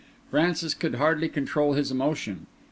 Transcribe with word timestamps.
Francis 0.31 0.73
could 0.73 0.95
hardly 0.95 1.29
control 1.29 1.73
his 1.73 1.91
emotion. 1.91 2.47